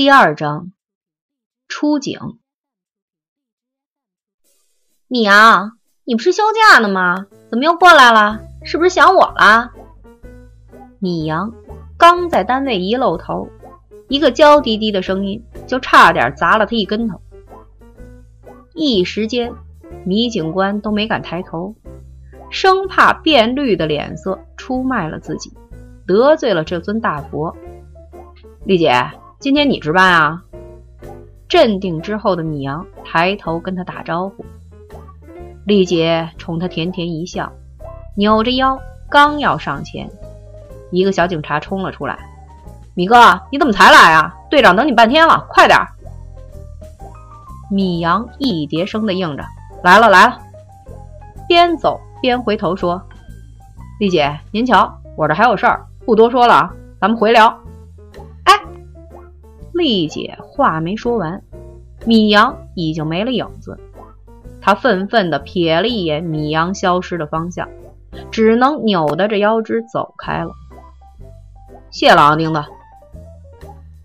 [0.00, 0.72] 第二章
[1.68, 2.18] 出警。
[5.08, 5.72] 米阳，
[6.04, 7.26] 你不是休假呢吗？
[7.50, 8.40] 怎么又过来了？
[8.64, 9.72] 是不是想我了？
[11.00, 11.52] 米阳
[11.98, 13.50] 刚在单位一露头，
[14.08, 17.20] 一个娇滴滴的声音就差点砸了他一跟头。
[18.72, 19.52] 一时间，
[20.06, 21.74] 米警官都没敢抬头，
[22.50, 25.52] 生怕变绿的脸色出卖了自己，
[26.06, 27.54] 得罪了这尊大佛。
[28.64, 28.94] 丽姐，
[29.40, 30.42] 今天你值班啊？
[31.48, 34.44] 镇定之后的米阳抬头跟他打招呼。
[35.64, 37.50] 丽姐冲他甜甜一笑，
[38.18, 40.06] 扭着腰刚要上前，
[40.90, 42.18] 一个小警察冲了出来
[42.92, 44.36] ：“米哥，你怎么才来啊？
[44.50, 45.78] 队长等你半天了，快点！”
[47.72, 49.44] 米阳一叠声的应着
[49.82, 50.38] ：“来了来了。”
[51.48, 53.02] 边走边回头说
[54.00, 57.58] ：“丽姐，您瞧，我这还有事儿，不多说了啊，咱们回聊。”
[59.80, 61.42] 丽姐话没说完，
[62.04, 63.80] 米阳已经没了影子。
[64.60, 67.66] 他愤愤地瞥了一眼米阳消失的方向，
[68.30, 70.50] 只能扭打着腰肢走开了。
[71.90, 72.62] 谢了啊，钉子。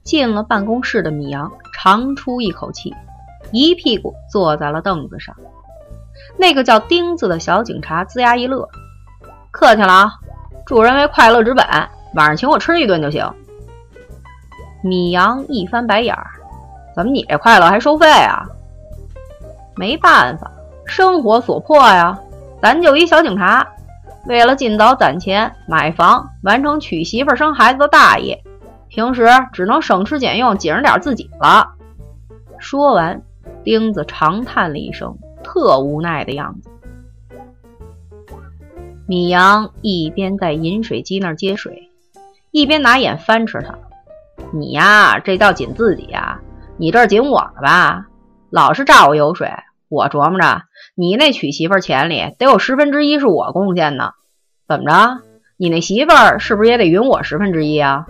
[0.06, 2.96] 进了办公室的米阳长出一口气，
[3.52, 5.36] 一屁股坐在了凳子上。
[6.38, 8.66] 那个叫钉子的小警察龇牙一乐
[9.52, 10.14] ：“客气了啊，
[10.66, 11.66] 助人为快乐之本，
[12.14, 13.30] 晚上请我吃一顿就行。”
[14.86, 16.28] 米阳一翻白眼儿
[16.96, 18.46] ：“怎么你这快乐还收费啊
[19.76, 20.52] ？”“没办法，
[20.86, 22.20] 生活所迫呀。
[22.62, 23.68] 咱就一小警察，
[24.28, 28.44] 为了尽早攒钱买房，完成娶媳妇生孩子的大业，
[28.88, 31.68] 平时只能省吃俭用，紧着点自己了。”
[32.60, 33.20] 说完，
[33.64, 36.70] 钉子长叹了一声，特无奈的样子。
[39.08, 41.90] 米阳一边在饮水机那儿接水，
[42.52, 43.76] 一边拿眼翻吃他。
[44.58, 46.40] 你呀，这叫紧自己呀！
[46.78, 48.06] 你这紧我了吧？
[48.50, 49.52] 老是榨我油水，
[49.90, 50.62] 我琢磨着
[50.96, 54.12] 你那娶媳妇钱里得有十分之一是我贡献呢。
[54.66, 55.22] 怎么着？
[55.58, 58.06] 你那媳妇儿是不是也得匀我十分之一啊？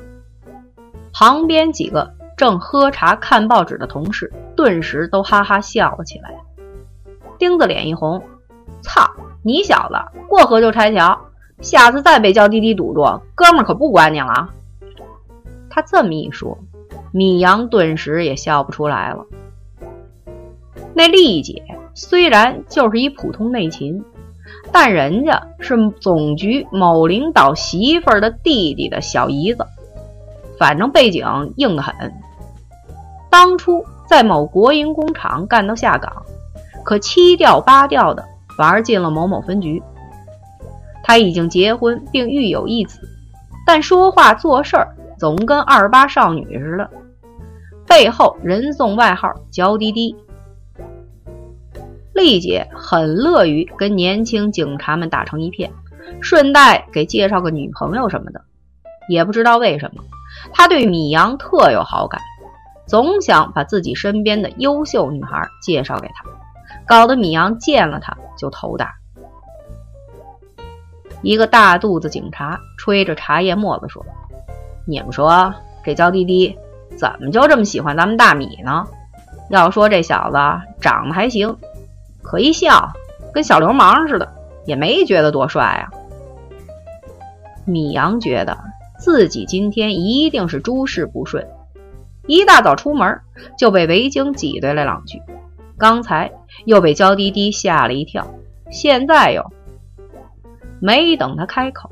[1.13, 6.29] 旁边几个正喝茶看报纸的同事顿时都哈哈笑了起来。
[7.39, 8.21] 钉子脸一红，
[8.83, 9.09] 操
[9.43, 9.95] 你小子，
[10.27, 11.19] 过河就拆桥，
[11.61, 14.49] 下次再被娇滴滴堵住，哥们儿可不管你了。
[15.75, 16.57] 他这么一说，
[17.11, 19.25] 米阳顿时也笑不出来了。
[20.93, 24.01] 那丽姐虽然就是一普通内勤，
[24.71, 29.67] 但人家是总局某领导媳妇的弟弟的小姨子，
[30.57, 31.25] 反正背景
[31.57, 31.93] 硬得很。
[33.29, 36.23] 当初在某国营工厂干到下岗，
[36.85, 38.23] 可七调八调的
[38.57, 39.83] 玩进了某某分局。
[41.03, 43.01] 他已经结婚并育有一子，
[43.67, 44.95] 但说话做事儿。
[45.17, 46.89] 总跟二八少女似的，
[47.87, 50.15] 背后人送外号“娇滴滴”。
[52.13, 55.71] 丽姐很乐于跟年轻警察们打成一片，
[56.21, 58.41] 顺带给介绍个女朋友什么的。
[59.07, 60.03] 也不知道为什么，
[60.51, 62.19] 她对米阳特有好感，
[62.85, 66.25] 总想把自己身边的优秀女孩介绍给他，
[66.87, 68.93] 搞得米阳见了她就头大。
[71.21, 74.05] 一个大肚子警察吹着茶叶沫子说。
[74.85, 75.53] 你们说
[75.83, 76.57] 这娇滴滴
[76.97, 78.85] 怎么就这么喜欢咱们大米呢？
[79.49, 80.37] 要说这小子
[80.79, 81.57] 长得还行，
[82.23, 82.91] 可一笑
[83.33, 84.33] 跟小流氓似的，
[84.65, 85.91] 也没觉得多帅啊。
[87.65, 88.57] 米阳觉得
[88.97, 91.47] 自己今天一定是诸事不顺，
[92.27, 93.21] 一大早出门
[93.57, 95.21] 就被维京挤兑了两句，
[95.77, 96.31] 刚才
[96.65, 98.27] 又被娇滴滴吓了一跳，
[98.71, 99.51] 现在又
[100.79, 101.91] 没等他开口，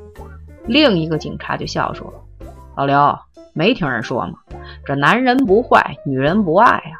[0.66, 2.23] 另一个警察就笑说。
[2.76, 3.18] 老刘，
[3.52, 4.40] 没听人说吗？
[4.84, 6.98] 这男人不坏，女人不爱呀。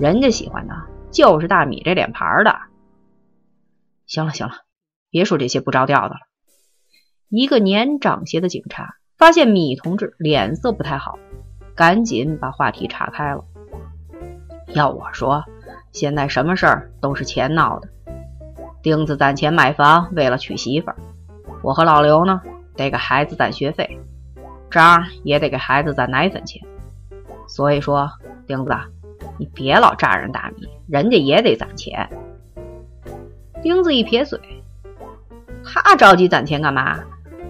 [0.00, 0.74] 人家喜欢的
[1.12, 2.56] 就是大米这脸盘的。
[4.06, 4.54] 行了行了，
[5.10, 6.20] 别说这些不着调的了。
[7.28, 11.20] 一个年长些的警察发现米同志脸色不太好，
[11.76, 13.44] 赶紧把话题岔开了。
[14.74, 15.44] 要我说，
[15.92, 17.88] 现在什么事儿都是钱闹的。
[18.82, 20.96] 钉子攒钱买房，为了娶媳妇儿；
[21.62, 22.42] 我和老刘呢，
[22.74, 24.00] 得给孩子攒学费。
[24.70, 26.62] 张也得给孩子攒奶粉钱，
[27.46, 28.10] 所以说，
[28.46, 28.70] 钉子，
[29.38, 32.08] 你别老榨人大米，人家也得攒钱。
[33.62, 34.38] 钉子一撇嘴，
[35.64, 36.98] 他着急攒钱干嘛？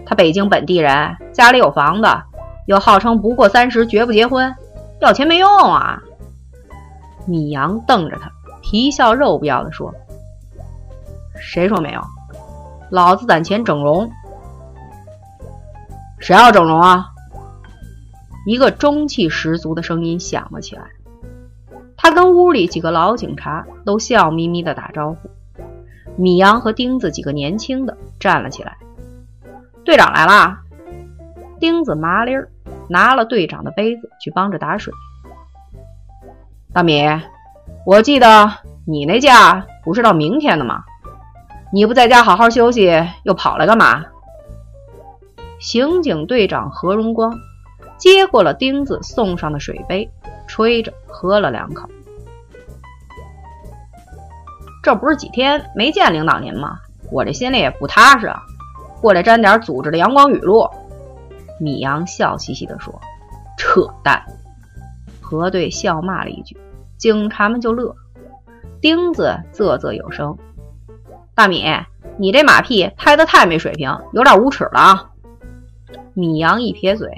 [0.05, 2.09] 他北京本地人，家里有房子，
[2.67, 4.55] 又号称不过三十绝不结婚，
[5.01, 6.03] 要钱没用啊！
[7.27, 8.31] 米阳瞪着他，
[8.63, 9.93] 皮笑肉不要的说
[11.41, 12.01] ：“谁说没有？
[12.91, 14.09] 老子攒钱整容。”
[16.27, 17.07] 谁要整容啊？
[18.47, 20.83] 一个中气十足的声音响了起来。
[21.97, 25.31] 他跟屋里几个老警察都笑眯眯地打招呼。
[26.17, 28.77] 米阳和钉子几个年轻的站了起来。
[29.85, 30.63] 队长来啦！
[31.61, 32.51] 钉子麻利儿
[32.89, 34.93] 拿了队长的杯子去帮着打水。
[36.73, 37.05] 大米，
[37.87, 38.51] 我记得
[38.85, 40.83] 你那假不是到明天的吗？
[41.73, 42.91] 你不在家好好休息，
[43.23, 44.05] 又跑来干嘛？
[45.59, 47.39] 刑警队长何荣光
[47.99, 50.11] 接过了钉子送上的水杯，
[50.47, 51.89] 吹着喝了两口。
[54.83, 56.79] 这不是几天没见领导您吗？
[57.11, 58.43] 我这心里也不踏实啊，
[59.01, 60.69] 过来沾点组织的阳光雨露。
[61.59, 62.93] 米阳笑嘻嘻地说
[63.57, 64.23] ：“扯淡！”
[65.23, 66.57] 何队笑骂了一句，
[66.99, 67.97] 警察们就乐。
[68.81, 70.37] 钉子啧啧有声
[71.35, 71.65] ：“大米，
[72.19, 75.11] 你这马屁拍得太没水平，有点无耻了啊！”
[76.17, 77.09] 米阳一撇嘴：“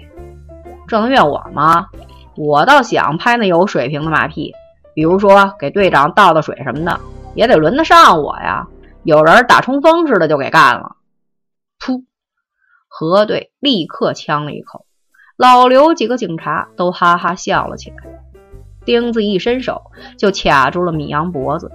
[0.89, 1.87] 这能怨我吗？
[2.37, 4.53] 我倒想拍那有水平的马屁，
[4.93, 7.01] 比如说给队长倒倒水什么的。”
[7.35, 8.67] 也得轮得上我呀！
[9.05, 10.97] 有人打冲锋似的就给干了。
[11.79, 12.03] 噗！
[12.89, 14.87] 何队立刻呛了一口，
[15.37, 17.97] 老刘几个警察都哈哈笑了起来。
[18.85, 19.83] 钉子一伸手
[20.17, 21.71] 就卡住了米阳脖子，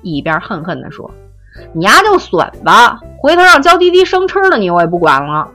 [0.00, 1.10] 一边恨恨地说
[1.74, 5.50] ：“你丫就损吧，回头让娇滴滴生吃了你，我也不管了。”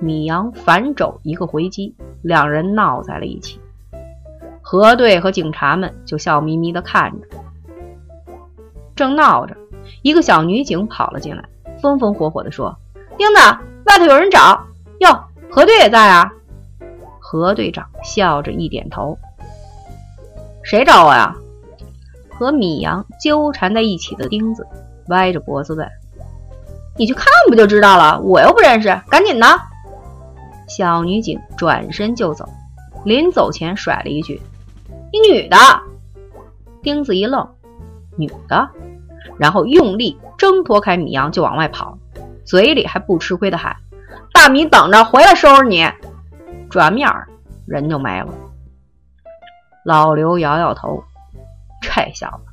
[0.00, 3.60] 米阳反肘一个回击，两人闹在了一起。
[4.62, 7.26] 何队和警察们就笑眯眯地看着。
[8.94, 9.56] 正闹着，
[10.02, 11.44] 一个小女警跑了进来，
[11.80, 12.76] 风风火火地说
[13.16, 13.34] ：“钉子，
[13.86, 14.66] 外头有人找。
[15.00, 16.32] 哟，何队也在啊。”
[17.18, 19.18] 何队长笑着一点头
[20.62, 21.34] ：“谁找我呀？”
[22.30, 24.66] 和米阳纠缠在一起的钉子
[25.08, 25.88] 歪着脖子问
[26.96, 28.20] ：“你去看不就知道了？
[28.20, 29.46] 我又不认识，赶紧的！”
[30.68, 32.48] 小女警转身就走，
[33.04, 34.40] 临走前甩了一句
[35.10, 35.56] ：“一女的。”
[36.82, 37.48] 钉子一愣
[38.16, 38.70] ：“女的？”
[39.38, 41.98] 然后用力挣脱开米阳，就往外跑，
[42.44, 43.76] 嘴里还不吃亏的喊
[44.32, 45.88] ：“大米，等着，回来收拾你！”
[46.70, 47.08] 转面
[47.66, 48.28] 人就没了。
[49.84, 51.02] 老刘摇摇头
[51.80, 52.44] ：“这小子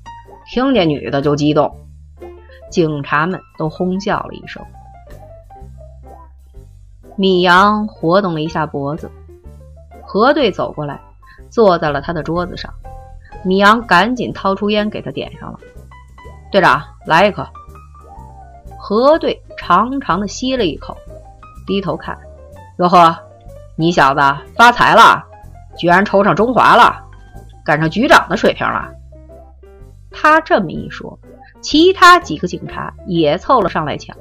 [0.50, 1.76] 听见女的就激动。”
[2.72, 4.64] 警察们都哄笑了一声。
[7.18, 9.10] 米阳活动了一下脖子，
[10.04, 11.00] 何队走过来，
[11.50, 12.74] 坐在了他的桌子上。
[13.44, 15.60] 米阳赶紧掏出烟给他点上了。
[16.52, 17.48] 队长，来一颗。
[18.78, 20.96] 何队长长的吸了一口，
[21.66, 22.18] 低头看，
[22.80, 23.18] 哟呵，
[23.78, 24.20] 你小子
[24.56, 25.24] 发财了，
[25.78, 27.02] 居然抽上中华了，
[27.64, 28.92] 赶上局长的水平了。
[30.12, 31.18] 他这么一说，
[31.62, 34.16] 其他几个警察也凑了上来抢，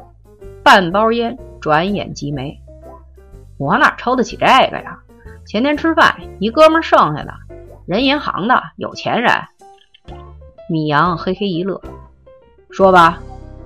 [0.63, 2.59] 半包烟转眼即没。
[3.59, 4.99] 我哪抽得起这个呀？
[5.47, 7.35] 前天吃饭，一哥们剩下的，
[7.87, 9.31] 人银行的有钱人。
[10.69, 11.81] 米阳嘿嘿一乐。
[12.71, 13.21] 说吧，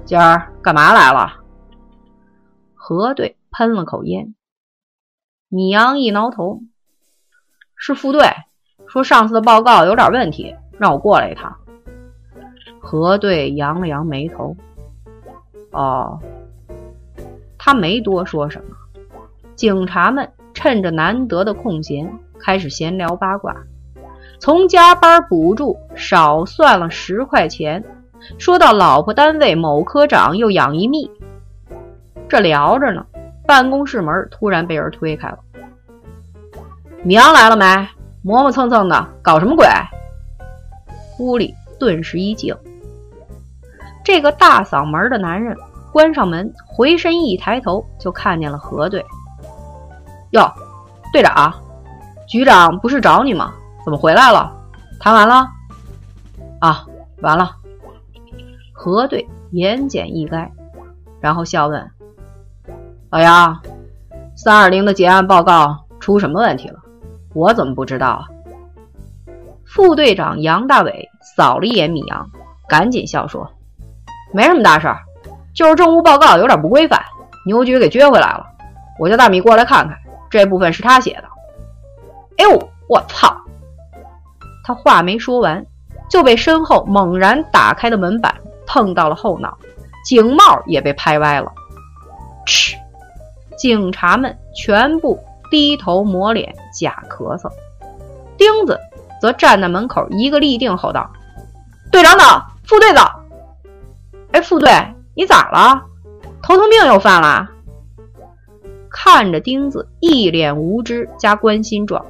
[0.05, 1.35] 今儿干嘛来了？
[2.75, 4.35] 何队喷了口烟。
[5.49, 6.61] 米阳一挠头，
[7.76, 8.29] 是副队
[8.87, 11.56] 说上次的报告有点问题，让我过来一趟。
[12.81, 14.56] 何队扬了扬眉头。
[15.70, 16.20] 哦，
[17.56, 18.76] 他没多说什么。
[19.58, 23.56] 警察们趁着难得的空闲，开始闲聊八卦，
[24.38, 27.84] 从加班补助少算了十块钱。
[28.38, 31.10] 说到老婆单位某科长又养一蜜，
[32.29, 33.05] 这聊着呢，
[33.48, 35.38] 办公室门突然被人推开了。
[37.03, 37.65] 米阳来了没？
[38.22, 39.67] 磨磨蹭蹭的，搞什么鬼？
[41.19, 42.56] 屋里顿时一静。
[44.05, 45.56] 这个大嗓门的男人
[45.93, 49.05] 关上门，回身一抬头，就看见了何队。
[50.31, 50.53] 哟，
[51.13, 51.55] 队长，
[52.29, 53.53] 局长不是找你吗？
[53.85, 54.53] 怎么回来了？
[55.01, 55.49] 谈完了？
[56.61, 56.85] 啊，
[57.23, 57.51] 完了。
[58.73, 60.49] 何队言简意赅，
[61.20, 61.91] 然后笑问
[63.11, 63.58] ：“老杨，
[64.37, 66.79] 三二零的结案报告出什么问题了？
[67.35, 68.27] 我怎么不知道啊？”
[69.65, 72.31] 副队长杨大伟扫了一眼米阳，
[72.69, 73.51] 赶紧笑说
[74.32, 74.99] ：“没什么大事儿，
[75.55, 77.03] 就是政务报告有点不规范，
[77.47, 78.47] 牛局给撅回来了。
[78.99, 79.97] 我叫大米过来看看，
[80.31, 81.25] 这部分是他写的。”
[82.39, 83.37] 哎呦，我操！
[84.65, 85.65] 他话没说完，
[86.08, 88.35] 就被身后猛然打开的门板。
[88.70, 89.56] 碰到了后脑，
[90.05, 91.51] 警帽也被拍歪了。
[92.44, 92.77] 嗤！
[93.56, 95.19] 警察们全部
[95.51, 97.51] 低头抹脸假咳嗽。
[98.37, 98.79] 钉子
[99.23, 101.11] 则站在门口，一个立定后道
[101.91, 103.11] ：“队长等，副队长。”
[104.32, 104.70] 哎，副队，
[105.15, 105.82] 你咋了？
[106.43, 107.49] 头疼病又犯了？
[108.91, 112.05] 看着钉子一脸无知加关心状，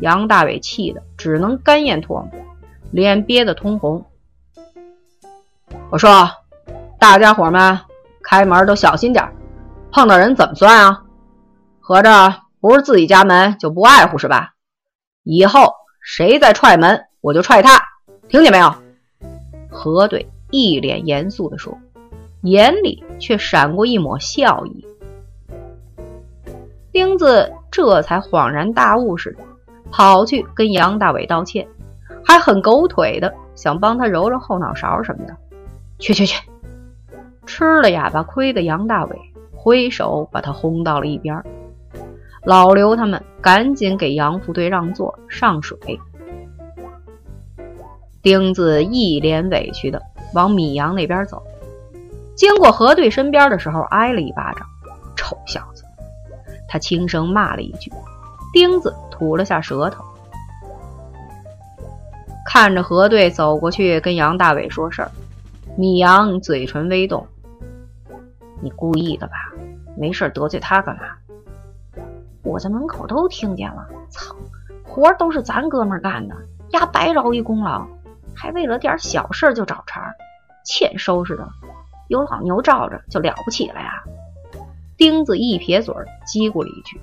[0.00, 2.30] 杨大伟气得只能干咽唾沫，
[2.90, 4.04] 脸憋得通红。
[5.90, 6.30] 我说
[6.98, 7.80] ：“大家伙们，
[8.22, 9.26] 开门都小心点，
[9.90, 11.02] 碰到人怎么算啊？
[11.80, 14.54] 合着不是自己家门就不爱护是吧？
[15.22, 17.82] 以后谁再踹门，我就踹他，
[18.28, 18.74] 听见没有？”
[19.70, 21.78] 何队一脸严肃地说，
[22.42, 24.86] 眼里却闪过一抹笑意。
[26.92, 29.42] 钉子这才恍然大悟似的，
[29.90, 31.68] 跑去跟杨大伟道歉，
[32.24, 35.36] 还很狗腿的想帮他揉揉后脑勺什么的。
[35.98, 36.48] 去去去！
[37.44, 39.18] 吃了哑巴亏的杨大伟
[39.54, 41.42] 挥手把他轰到了一边。
[42.44, 45.76] 老刘他们赶紧给杨副队让座上水。
[48.22, 50.00] 钉子一脸委屈的
[50.34, 51.42] 往米阳那边走，
[52.34, 54.66] 经过何队身边的时候挨了一巴掌。
[55.16, 55.77] 臭小子！
[56.68, 57.90] 他轻声骂了一句。
[58.52, 60.02] 钉子吐了下舌头，
[62.46, 65.10] 看着何队走过去跟杨大伟说事儿。
[65.76, 67.26] 米阳嘴唇微动
[68.62, 69.34] ：“你故意的吧？
[69.96, 71.02] 没事得罪他干嘛？
[72.42, 73.86] 我在门口都听见了。
[74.08, 74.34] 操，
[74.82, 76.34] 活都是咱哥们干的，
[76.70, 77.86] 丫白饶一功劳，
[78.34, 80.12] 还为了点小事就找茬，
[80.64, 81.46] 欠收拾的。
[82.08, 84.02] 有老牛罩着就了不起了呀！”
[84.98, 85.94] 钉子一撇嘴，
[86.26, 87.00] 叽咕了一句：“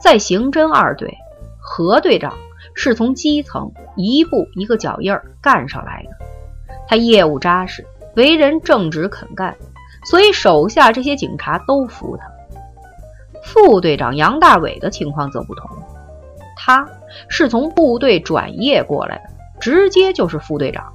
[0.00, 1.14] 在刑侦二队，
[1.60, 2.32] 何队长
[2.74, 6.26] 是从基层一步一个脚印儿干上来的。”
[6.88, 9.54] 他业务扎实，为人正直肯干，
[10.06, 12.24] 所以手下这些警察都服他。
[13.44, 15.68] 副队长杨大伟的情况则不同，
[16.56, 16.88] 他
[17.28, 19.24] 是从部队转业过来的，
[19.60, 20.94] 直接就是副队长，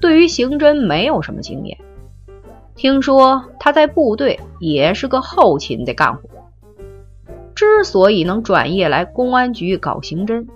[0.00, 1.76] 对于刑侦没有什么经验。
[2.74, 6.28] 听说他在部队也是个后勤的干活。
[7.54, 10.46] 之所以能转业来公安局搞刑侦，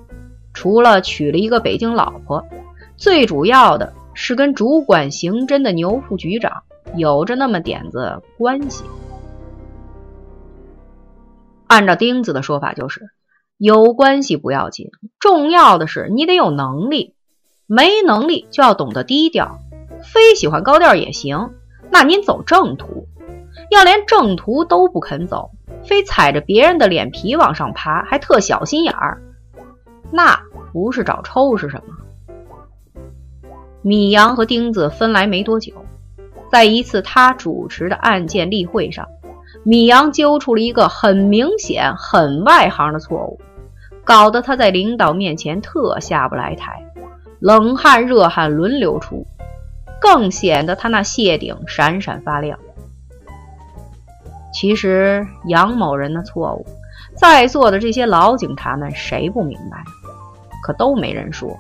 [0.53, 2.47] 除了娶了一个北京老婆，
[2.97, 3.93] 最主要的。
[4.21, 6.65] 是跟主管刑侦的牛副局长
[6.97, 8.83] 有着那么点子关系。
[11.69, 13.11] 按照钉子的说法，就是
[13.59, 17.15] 有关系不要紧，重要的是你得有能力。
[17.69, 19.61] 没能力就要懂得低调，
[20.03, 21.51] 非喜欢高调也行。
[21.91, 23.07] 那您走正途，
[23.71, 25.51] 要连正途都不肯走，
[25.85, 29.23] 非踩着别人的脸皮往上爬，还特小心眼儿，
[30.11, 30.41] 那
[30.73, 33.03] 不是找抽是什么？
[33.83, 35.73] 米阳和钉子分来没多久，
[36.51, 39.09] 在一次他主持的案件例会上，
[39.65, 43.41] 米阳揪出了一个很明显、很外行的错误，
[44.05, 46.83] 搞得他在领导面前特下不来台，
[47.39, 49.27] 冷汗热汗轮流出，
[50.01, 52.59] 更显得他那谢顶闪闪发亮。
[54.53, 56.67] 其实杨某人的错误，
[57.17, 59.85] 在座的这些老警察们谁不明白？
[60.63, 61.59] 可都没人说，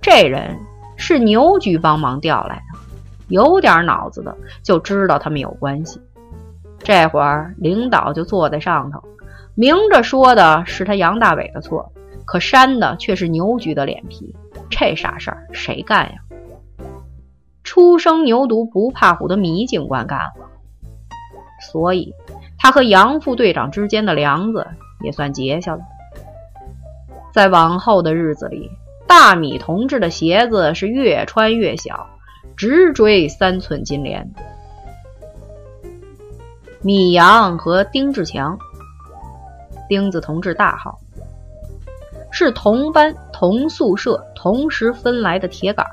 [0.00, 0.56] 这人。
[0.96, 2.78] 是牛局帮忙调来的，
[3.26, 6.00] 有点脑子的就知道他们有关系。
[6.78, 9.02] 这会儿领导就坐在上头，
[9.56, 11.92] 明着说的是他杨大伟的错，
[12.24, 14.32] 可扇的却是牛局的脸皮。
[14.70, 16.14] 这傻事儿谁干呀？
[17.64, 20.46] 初生牛犊不怕虎的米警官干了，
[21.72, 22.14] 所以
[22.58, 24.64] 他和杨副队长之间的梁子
[25.02, 25.80] 也算结下了。
[27.32, 28.70] 在往后的日子里。
[29.06, 32.08] 大米同志的鞋子是越穿越小，
[32.56, 34.28] 直追三寸金莲。
[36.80, 38.58] 米阳和丁志强，
[39.88, 40.98] 丁子同志大号，
[42.32, 45.86] 是同班同宿舍同时分来的铁杆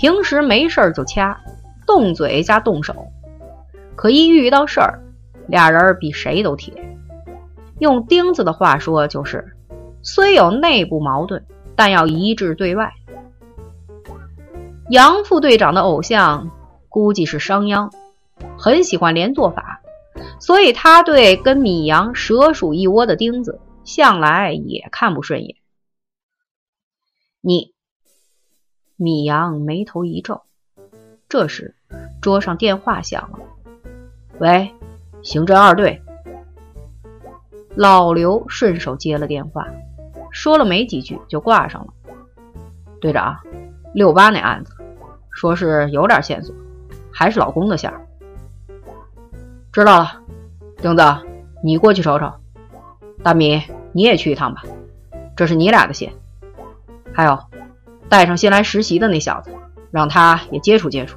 [0.00, 1.38] 平时没事儿就掐，
[1.86, 2.94] 动嘴加动手，
[3.96, 4.98] 可一遇到事儿，
[5.46, 6.72] 俩人比谁都铁。
[7.80, 9.54] 用钉子的话说，就是
[10.00, 11.44] 虽有内部矛盾。
[11.76, 12.92] 但要一致对外。
[14.90, 16.50] 杨副队长的偶像
[16.90, 17.90] 估计是商鞅，
[18.58, 19.80] 很喜欢连坐法，
[20.38, 25.56] 所以他对跟米阳蛇鼠一窝的钉子向来也看不顺眼。
[27.40, 27.69] 你，
[29.02, 30.42] 米阳眉头一皱。
[31.26, 31.74] 这时，
[32.20, 33.38] 桌上电话响了。
[34.40, 34.70] 喂，
[35.22, 36.02] 刑侦二队。
[37.74, 39.66] 老刘顺手接了电话。
[40.30, 41.94] 说了没几句就挂上了。
[43.00, 43.38] 队长，
[43.94, 44.74] 六八那案子，
[45.30, 46.54] 说是有点线索，
[47.10, 47.90] 还是老公的线。
[49.72, 50.20] 知道了，
[50.76, 51.02] 钉子，
[51.64, 52.30] 你过去瞅瞅。
[53.22, 54.62] 大米，你也去一趟吧，
[55.34, 56.12] 这是你俩的线。
[57.14, 57.38] 还有，
[58.10, 59.50] 带上新来实习的那小子，
[59.90, 61.16] 让他也接触接触。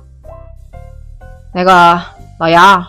[1.54, 2.00] 那个
[2.40, 2.86] 老杨，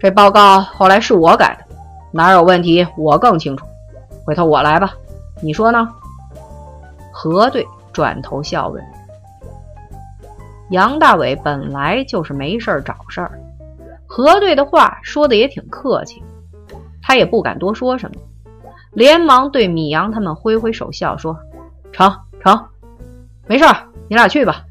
[0.00, 1.76] 这报告后来是我改的，
[2.12, 3.66] 哪有问题我更清楚。
[4.24, 4.94] 回头我来吧，
[5.42, 5.88] 你说呢？
[7.12, 8.82] 何队转头笑问。
[10.70, 13.38] 杨大伟本来就是没事找事儿，
[14.06, 16.22] 何队的话说的也挺客气，
[17.02, 18.20] 他也不敢多说什么，
[18.92, 21.38] 连忙对米阳他们挥挥手笑说
[21.92, 22.10] ：“成
[22.42, 22.58] 成，
[23.46, 23.76] 没事儿，
[24.08, 24.64] 你俩去吧。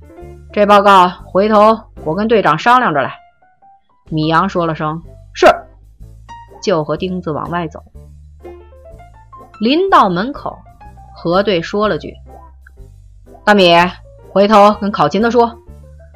[0.52, 3.16] 这报告回头我跟队长商量着来。”
[4.10, 5.02] 米阳说了声
[5.34, 5.48] “是”，
[6.62, 7.84] 就和钉子往外走。
[9.60, 10.58] 临到门口，
[11.16, 12.14] 何队说了句
[13.46, 13.74] ：“大米，
[14.32, 15.60] 回头跟考勤的说。”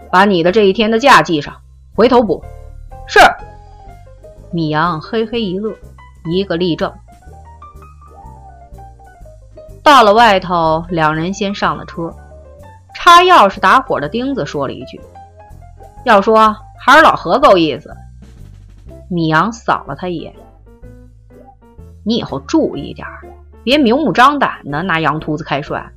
[0.09, 1.53] 把你的这一天的假记上，
[1.93, 2.41] 回头补。
[3.07, 3.19] 是。
[4.53, 5.75] 米阳嘿嘿一乐，
[6.31, 6.89] 一个立正。
[9.83, 12.09] 到了外头，两人先上了车。
[12.99, 14.99] 插钥匙打火的钉子说了一句
[16.03, 17.95] ：“要说还是老何够意思。”
[19.07, 20.33] 米阳扫了他一眼
[22.03, 23.07] ：“你以后注意点，
[23.63, 25.93] 别明目张胆的拿杨秃子开涮，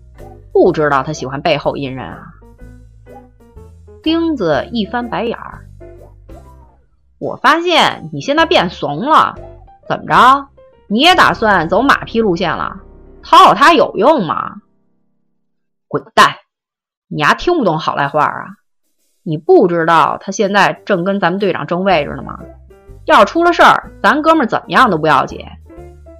[0.53, 2.35] 不知道他喜欢背后阴人啊。”
[4.05, 5.65] 钉子一翻白眼儿，
[7.19, 9.35] 我发现你现在变怂了，
[9.89, 10.49] 怎么着？
[10.87, 12.77] 你也打算走马屁路线了？
[13.23, 14.57] 讨好他有用吗？
[15.89, 16.37] 滚蛋！
[17.13, 18.47] 你丫听不懂好赖话啊？
[19.25, 22.39] 你不知道他现在正跟咱们队长争位置呢吗？
[23.05, 25.45] 要出了事儿，咱哥们怎么样都不要紧，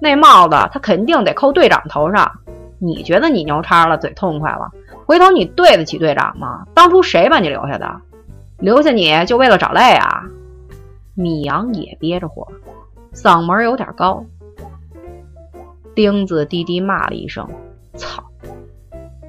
[0.01, 2.29] 那帽子他肯定得扣队长头上。
[2.77, 4.69] 你觉得你牛叉了，嘴痛快了？
[5.05, 6.65] 回头你对得起队长吗？
[6.73, 8.01] 当初谁把你留下的？
[8.57, 10.25] 留下你就为了找累啊？
[11.15, 12.45] 米阳也憋着火，
[13.13, 14.25] 嗓门有点高。
[15.95, 17.47] 钉子低低骂了一声
[17.95, 18.21] ：“操！”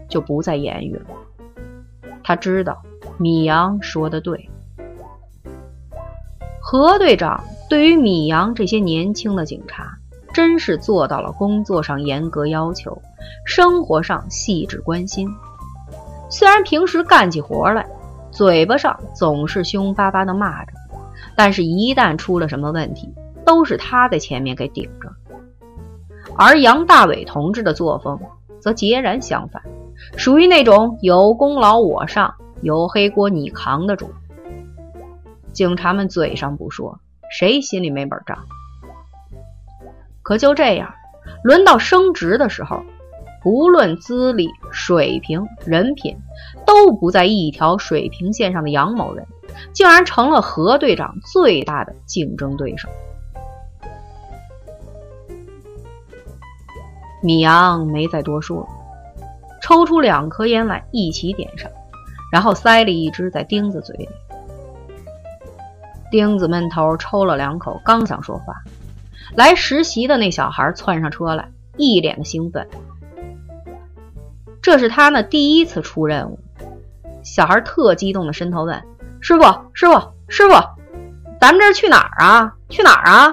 [0.09, 1.07] 就不再言语了。
[2.25, 2.83] 他知道
[3.19, 4.49] 米阳说的对。
[6.61, 9.99] 何队长对于米阳这些年轻的警察，
[10.33, 13.02] 真是做到了工作上严格要求，
[13.44, 15.29] 生活上细致关心。
[16.31, 17.87] 虽然平时干起活来，
[18.31, 20.73] 嘴巴上总是凶巴巴的骂着，
[21.37, 23.12] 但是一旦出了什么问题，
[23.44, 25.12] 都是他在前面给顶着。
[26.37, 28.18] 而杨大伟同志的作风
[28.59, 29.62] 则截然相反，
[30.17, 34.11] 属于那种有功劳我上，有黑锅你扛的主。
[35.53, 36.99] 警察们嘴上不说，
[37.31, 38.38] 谁心里没本账？
[40.23, 40.95] 可就这样，
[41.43, 42.83] 轮到升职的时候。
[43.43, 46.17] 不论资历、水平、人品，
[46.65, 49.27] 都不在一条水平线上的杨某人，
[49.73, 52.88] 竟然成了何队长最大的竞争对手。
[57.21, 58.65] 米阳没再多说，
[59.62, 61.70] 抽出两颗烟来一起点上，
[62.33, 64.09] 然后塞了一支在钉子嘴里。
[66.11, 68.55] 钉子闷头抽了两口，刚想说话，
[69.35, 72.68] 来实习的那小孩窜上车来，一脸的兴奋。
[74.61, 76.38] 这是他呢第一次出任务，
[77.22, 78.83] 小孩特激动的伸头问
[79.20, 80.55] ：“师傅，师傅，师傅，
[81.40, 82.55] 咱们这是去哪儿啊？
[82.68, 83.33] 去哪儿啊？”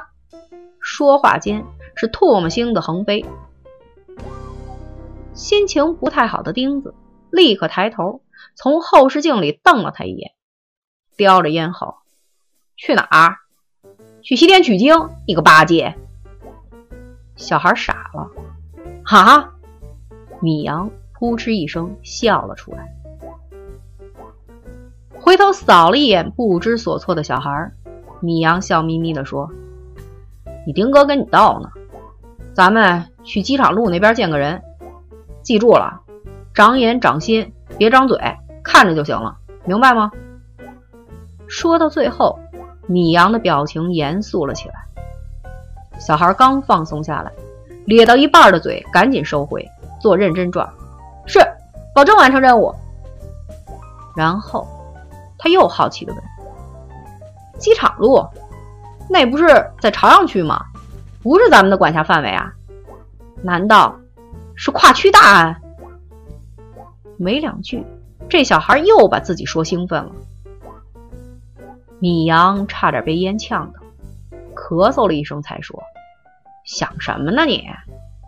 [0.79, 1.65] 说话间
[1.95, 3.25] 是唾沫星子横飞。
[5.39, 6.93] 心情不太好的钉子
[7.31, 8.21] 立刻抬头
[8.55, 10.33] 从后视镜里瞪了他一眼，
[11.15, 11.95] 叼着烟吼
[12.75, 13.37] ：“去哪儿？
[14.21, 15.09] 去西天取经？
[15.25, 15.95] 你个八戒！”
[17.37, 18.29] 小孩傻了，
[19.05, 19.53] 哈，
[20.41, 20.91] 米阳。
[21.13, 22.95] 扑哧一声笑了出来，
[25.19, 27.73] 回头扫了一眼不知所措的小孩，
[28.21, 29.51] 米阳笑眯眯地说
[30.65, 31.69] ：“你丁哥跟你道呢，
[32.53, 34.63] 咱们去机场路那边见个人，
[35.41, 36.01] 记住了，
[36.53, 38.17] 长眼长心，别张嘴，
[38.63, 40.11] 看着就行了，明白吗？”
[41.47, 42.39] 说到最后，
[42.87, 44.75] 米阳的表情严肃了起来。
[45.99, 47.31] 小孩刚放松下来，
[47.85, 49.67] 咧到一半的嘴赶紧收回，
[49.99, 50.67] 做认真状。
[51.25, 51.39] 是，
[51.93, 52.73] 保证完成任务。
[54.15, 54.67] 然后，
[55.37, 56.23] 他又好奇的问
[57.57, 58.23] ：“机场路，
[59.09, 59.47] 那不是
[59.79, 60.63] 在朝阳区吗？
[61.21, 62.53] 不是咱们的管辖范围啊？
[63.41, 63.95] 难道
[64.61, 65.55] 是跨区大案？”
[67.17, 67.81] 没两句，
[68.27, 70.11] 这小孩又把自己说兴奋了。
[71.97, 73.79] 米阳差点被烟呛到，
[74.53, 75.81] 咳嗽了一声才说
[76.67, 77.45] ：“想什么呢？
[77.45, 77.63] 你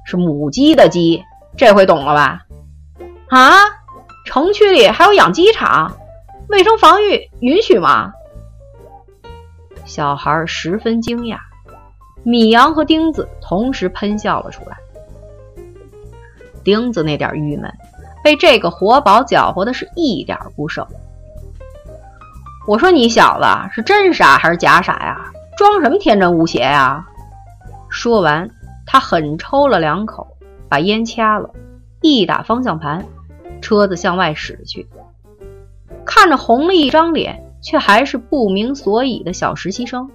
[0.05, 1.21] 是母鸡的鸡，
[1.57, 2.45] 这回懂了吧？”
[3.27, 3.51] 啊，
[4.25, 5.91] 城区里还有养鸡场，
[6.47, 8.13] 卫生防御允许吗？
[9.83, 11.37] 小孩十分惊讶，
[12.23, 14.77] 米阳和钉子同时喷笑了出来。
[16.63, 17.71] 钉子那点郁闷，
[18.23, 20.85] 被这个活宝搅和的是一点不剩。
[22.67, 25.31] 我说你小子是真傻还是假傻呀？
[25.57, 27.05] 装什么天真无邪呀？
[27.89, 28.49] 说完，
[28.85, 30.27] 他狠抽了两口，
[30.69, 31.49] 把烟掐了，
[32.01, 33.05] 一打方向盘，
[33.61, 34.87] 车子向外驶去。
[36.05, 40.09] 看着红了一张脸，却还是不明所以的小实习生，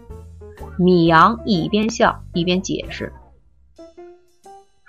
[0.78, 3.12] 米阳一边笑一边解释：“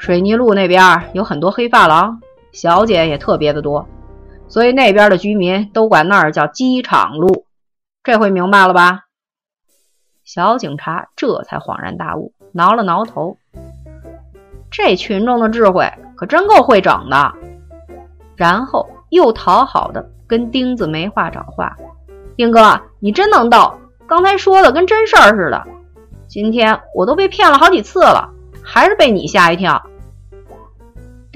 [0.07, 2.21] 水泥路那边有很多黑发廊，
[2.53, 3.85] 小姐也特别的多，
[4.47, 7.45] 所以那边的居民都管那儿叫机场路。
[8.05, 9.01] 这回明白了吧？”
[10.23, 13.35] 小警察这才恍然大悟，挠了挠头
[14.71, 17.33] ：“这群众的智慧可真够会整的。”
[18.37, 20.09] 然后又讨好的。
[20.25, 21.75] 跟钉子没话找话，
[22.37, 23.73] 丁哥，你真能逗，
[24.07, 25.61] 刚才说的跟真事儿似的。
[26.29, 28.29] 今天我都被骗了好几次了，
[28.63, 29.85] 还是被你吓一跳。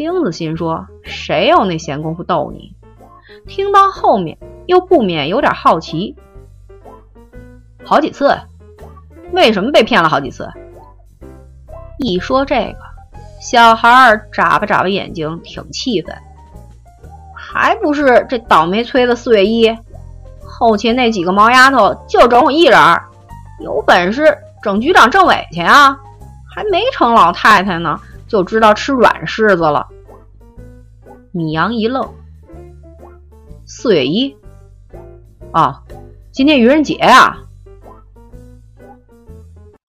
[0.01, 2.73] 钉子心说，谁有那闲工夫逗你？
[3.47, 4.35] 听到后面
[4.65, 6.15] 又不免有点好奇，
[7.85, 8.35] 好几次？
[9.31, 10.49] 为什么被骗了好几次？
[11.99, 12.79] 一说这个，
[13.39, 16.15] 小孩眨巴眨巴眼睛，挺气愤。
[17.35, 19.71] 还不是这倒霉催的四月一，
[20.43, 22.79] 后勤那几个毛丫头就整我一人，
[23.59, 25.95] 有本事整局长政委去啊！
[26.55, 27.99] 还没成老太太呢，
[28.31, 29.89] 就知道吃软柿子了。
[31.33, 32.01] 米阳一愣，
[33.65, 34.33] 四月一，
[35.51, 35.83] 啊，
[36.31, 37.37] 今天愚人节啊，